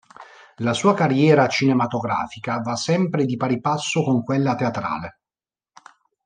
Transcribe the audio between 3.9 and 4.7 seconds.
con quella